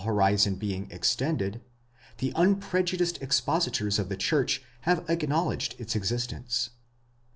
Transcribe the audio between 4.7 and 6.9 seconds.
have acknowledged its existence.